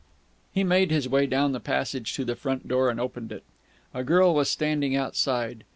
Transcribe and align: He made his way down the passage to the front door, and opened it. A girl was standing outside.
He 0.51 0.63
made 0.63 0.89
his 0.89 1.07
way 1.07 1.27
down 1.27 1.51
the 1.51 1.59
passage 1.59 2.15
to 2.15 2.25
the 2.25 2.35
front 2.35 2.67
door, 2.67 2.89
and 2.89 2.99
opened 2.99 3.31
it. 3.31 3.43
A 3.93 4.03
girl 4.03 4.33
was 4.33 4.49
standing 4.49 4.95
outside. 4.95 5.63